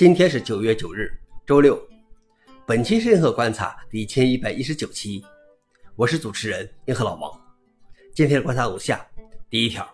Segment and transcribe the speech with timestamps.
[0.00, 1.12] 今天是九月九日，
[1.44, 1.78] 周六。
[2.64, 5.22] 本期是银河观察第一千一百一十九期，
[5.94, 7.30] 我是主持人银河老王。
[8.14, 9.06] 今天的观察如下：
[9.50, 9.86] 第一条，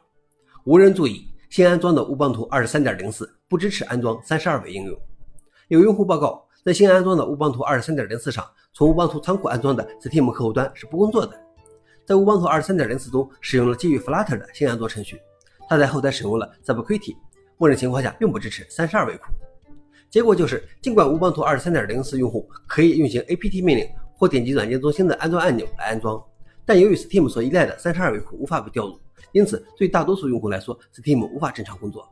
[0.62, 4.96] 无人注意，新安装的乌邦图二十三点零四不支持安装三十二位应用。
[5.66, 11.36] 有用户报告，在新安装的乌邦图二十三点零四上，从乌邦图仓库安装的 Steam 客户端是不工作的。
[12.04, 15.20] 在乌邦图二十三点零四中，使用了基于 Flutter 的新安装程序，
[15.68, 17.16] 它在后台使用了 Subquity，
[17.56, 19.24] 默认情况下并不支持三十二位库。
[20.08, 26.22] 结果就是，尽管乌邦图二十三点零四用户可以运行 apt 命令或点击软件中心的安装按钮来安装，
[26.64, 28.98] 但由于 Steam 所依赖的三十二位库无法被调入，
[29.32, 32.08] 因此对大多数用户来说，Steam 无法正常工作。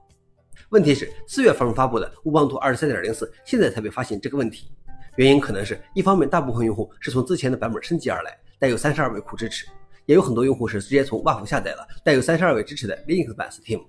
[0.71, 4.71] 问题是，四月份发布的乌邦图二十三点零四现在才被发现这个问题，
[5.17, 9.67] 原因可能是一方面，大部分用户是从之前的版本升级而来，带有三十二位库支持，
[10.07, 13.83] 也有很多用户是直接从 WAF 下载了带有三十二位支持的 Linux 版 Steam。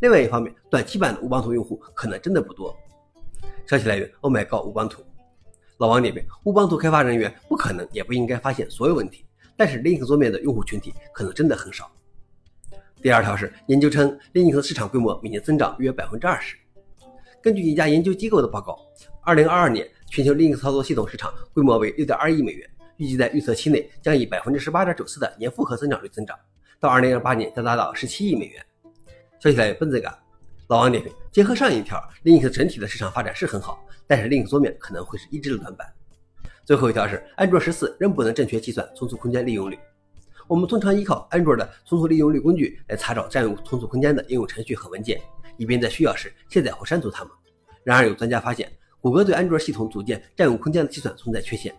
[0.00, 2.76] 另外一方面，短期版的乌邦图用户可能真的不多。
[3.66, 5.02] 消息来源：Oh my god，乌邦图。
[5.78, 9.24] 老王点评：乌邦图开发人员不可能也不应该发现所有问题，
[9.56, 11.90] 但是 Linux 桌面的用户群体可能真的很少。
[13.00, 16.56] 第二条是研究称，Linux 市场规模每年增长约百分之二十。
[17.40, 18.78] 根据一家研究机构的报告，
[19.22, 26.38] 二零二二年全球 Linux 操作系统市场规模为六点二亿美元，预计在预测期内将以百分之十八点九四的年复合增长率增长，
[26.78, 28.64] 到二零二八年将达到十七亿美元。
[29.40, 30.16] 消息来源：奔子感。
[30.72, 35.86] 老王点评：结合上一条，Linux 整体的市场发展是很好，但是 Linux 桌面可能会是一直的短板。
[36.64, 39.78] 最后一条是，安卓十四仍不能正确计算存储空间利用率。
[40.48, 45.20] 我们通常依靠安卓的存储利用率工具来查找占用存储空间的应用程序和文件，
[45.58, 47.34] 以便在需要时卸载或删除它们。
[47.84, 51.74] 然而，有专家发现，谷歌对安卓系统组件占用空间的计算存在缺陷。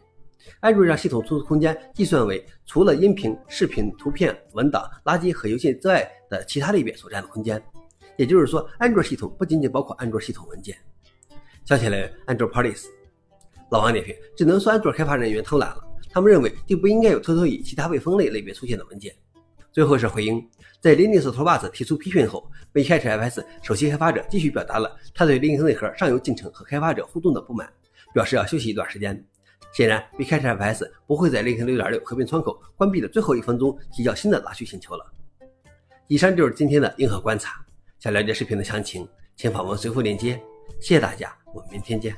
[0.60, 7.60] 安卓让系统存储空间计算为除了音频、视频、图片、文档、垃圾和邮件之外的其他类别所占的空间。
[8.18, 10.78] 也就是说，安卓系统不仅仅包括安卓系统文件。
[11.66, 12.86] 消息来源：安卓 Police。
[13.70, 19.14] 老王点评：只能说安卓开发人员偷懒了，他们认为就不应该有偷偷以其他未分类类别出现的文件。
[19.72, 20.48] 最后是回应，
[20.80, 27.68] 在 Linux Torvalds 提出批评后，Bcachefs 首席开发者继续表达了他对 Linux 内核上游进程和开发者互动的不满，
[28.14, 29.26] 表示要休息一段时间。
[29.72, 35.12] 显然，Bcachefs 不会在 Linux 6.6合并窗口关闭的最后一分钟提交新的拉取请求了。
[36.08, 37.63] 以上就是今天的硬核观察。
[38.04, 40.38] 想了解视频的详情，请访问随后链接。
[40.82, 42.14] 谢谢大家，我们明天见。